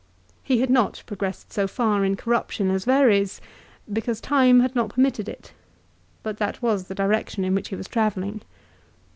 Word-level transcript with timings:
He 0.43 0.61
had 0.61 0.71
not 0.71 1.03
progressed 1.05 1.53
so 1.53 1.67
far 1.67 2.03
in 2.03 2.15
corruption 2.15 2.71
as 2.71 2.85
Verres, 2.85 3.39
because 3.93 4.19
time 4.19 4.61
had 4.61 4.73
not 4.73 4.89
permitted 4.89 5.29
it, 5.29 5.51
but 6.23 6.37
that 6.39 6.59
was 6.59 6.85
the 6.87 6.95
direction 6.95 7.43
in 7.43 7.53
which 7.53 7.67
he 7.69 7.75
was 7.75 7.87
travelling. 7.87 8.41